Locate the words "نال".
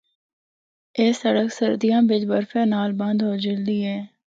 2.73-2.89